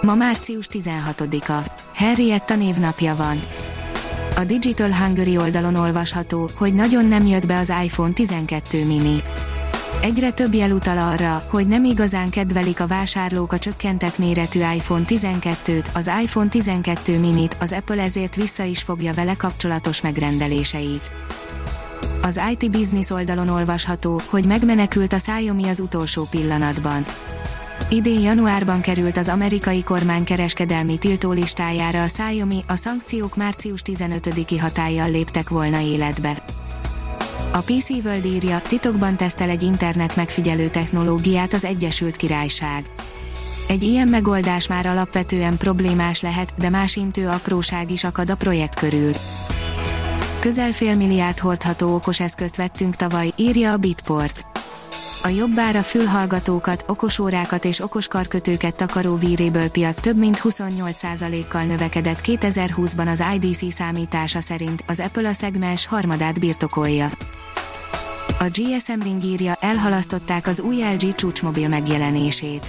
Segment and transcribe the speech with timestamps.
[0.00, 1.70] Ma március 16-a.
[1.94, 3.42] Henrietta névnapja van.
[4.36, 9.22] A Digital Hungary oldalon olvasható, hogy nagyon nem jött be az iPhone 12 mini.
[10.02, 15.04] Egyre több jel utal arra, hogy nem igazán kedvelik a vásárlók a csökkentett méretű iPhone
[15.06, 21.10] 12-t, az iPhone 12 minit, az Apple ezért vissza is fogja vele kapcsolatos megrendeléseit.
[22.22, 27.04] Az IT Business oldalon olvasható, hogy megmenekült a Xiaomi az utolsó pillanatban.
[27.90, 35.10] Idén januárban került az amerikai kormány kereskedelmi tiltólistájára a Xiaomi, a szankciók március 15-i hatállyal
[35.10, 36.42] léptek volna életbe.
[37.52, 42.90] A PC World írja, titokban tesztel egy internet megfigyelő technológiát az Egyesült Királyság.
[43.68, 48.78] Egy ilyen megoldás már alapvetően problémás lehet, de más intő apróság is akad a projekt
[48.78, 49.12] körül.
[50.38, 54.47] Közel fél milliárd hordható okos eszközt vettünk tavaly, írja a Bitport
[55.22, 63.10] a jobbára fülhallgatókat, okosórákat és okos karkötőket takaró víréből piac több mint 28%-kal növekedett 2020-ban
[63.10, 67.08] az IDC számítása szerint, az Apple a szegmens harmadát birtokolja.
[68.38, 72.66] A GSM Ring írja, elhalasztották az új LG csúcsmobil megjelenését.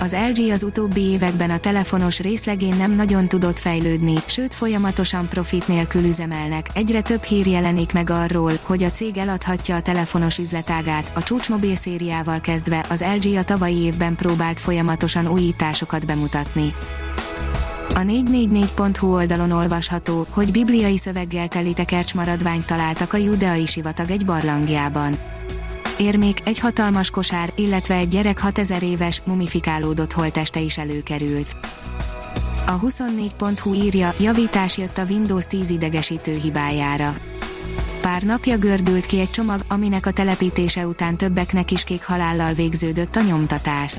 [0.00, 5.68] Az LG az utóbbi években a telefonos részlegén nem nagyon tudott fejlődni, sőt folyamatosan profit
[5.68, 6.66] nélkül üzemelnek.
[6.74, 11.76] Egyre több hír jelenik meg arról, hogy a cég eladhatja a telefonos üzletágát, a csúcsmobil
[11.76, 16.74] szériával kezdve az LG a tavalyi évben próbált folyamatosan újításokat bemutatni.
[17.94, 24.24] A 444.hu oldalon olvasható, hogy bibliai szöveggel teli tekercs maradványt találtak a judeai sivatag egy
[24.24, 25.16] barlangjában
[25.98, 31.56] érmék, egy hatalmas kosár, illetve egy gyerek 6000 éves, mumifikálódott holteste is előkerült.
[32.66, 37.14] A 24.hu írja, javítás jött a Windows 10 idegesítő hibájára.
[38.00, 43.16] Pár napja gördült ki egy csomag, aminek a telepítése után többeknek is kék halállal végződött
[43.16, 43.96] a nyomtatás.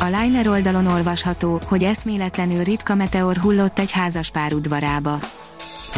[0.00, 5.18] A Liner oldalon olvasható, hogy eszméletlenül ritka meteor hullott egy házaspár udvarába.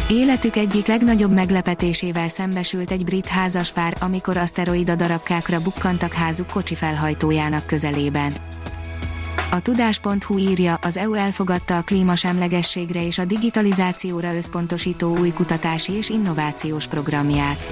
[0.07, 7.65] Életük egyik legnagyobb meglepetésével szembesült egy brit házaspár, amikor aszteroida darabkákra bukkantak házuk kocsi felhajtójának
[7.65, 8.33] közelében.
[9.51, 16.09] A tudás.hu írja, az EU elfogadta a klímasemlegességre és a digitalizációra összpontosító új kutatási és
[16.09, 17.67] innovációs programját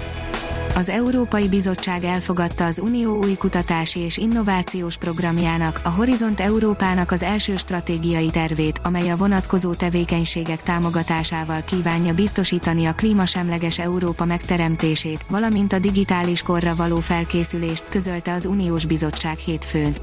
[0.77, 7.21] az Európai Bizottság elfogadta az Unió új kutatási és innovációs programjának, a Horizont Európának az
[7.23, 15.73] első stratégiai tervét, amely a vonatkozó tevékenységek támogatásával kívánja biztosítani a klímasemleges Európa megteremtését, valamint
[15.73, 19.95] a digitális korra való felkészülést, közölte az Uniós Bizottság hétfőn.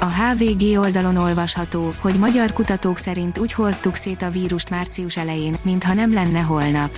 [0.00, 5.56] A HVG oldalon olvasható, hogy magyar kutatók szerint úgy hordtuk szét a vírust március elején,
[5.62, 6.90] mintha nem lenne holnap.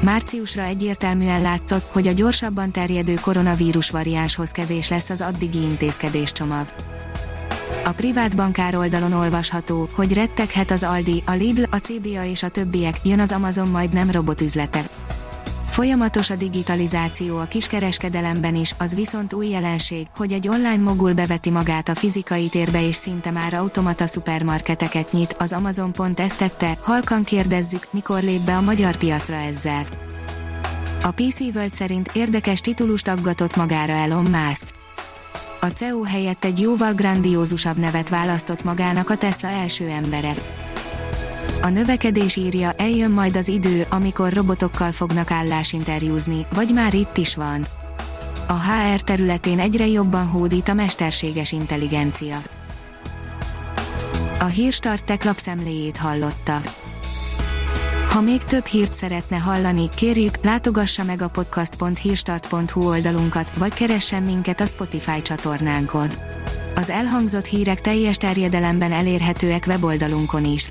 [0.00, 6.66] Márciusra egyértelműen látszott, hogy a gyorsabban terjedő koronavírus variánshoz kevés lesz az addigi intézkedéscsomag.
[7.84, 12.48] A privát bankár oldalon olvasható, hogy retteghet az Aldi, a Lidl, a CBA és a
[12.48, 14.88] többiek, jön az Amazon majd nem robotüzlete.
[15.80, 21.50] Folyamatos a digitalizáció a kiskereskedelemben is, az viszont új jelenség, hogy egy online mogul beveti
[21.50, 26.78] magát a fizikai térbe és szinte már automata szupermarketeket nyit, az Amazon pont ezt tette,
[26.80, 29.84] halkan kérdezzük, mikor lép be a magyar piacra ezzel.
[31.02, 34.66] A PC World szerint érdekes titulust aggatott magára Elon Musk.
[35.60, 40.32] A CEO helyett egy jóval grandiózusabb nevet választott magának a Tesla első embere.
[41.62, 47.34] A növekedés írja, eljön majd az idő, amikor robotokkal fognak állásinterjúzni, vagy már itt is
[47.34, 47.66] van.
[48.48, 52.42] A HR területén egyre jobban hódít a mesterséges intelligencia.
[54.40, 56.60] A Hírstart tech lapszemléjét hallotta.
[58.08, 64.60] Ha még több hírt szeretne hallani, kérjük, látogassa meg a podcast.hírstart.hu oldalunkat, vagy keressen minket
[64.60, 66.08] a Spotify csatornánkon.
[66.74, 70.70] Az elhangzott hírek teljes terjedelemben elérhetőek weboldalunkon is.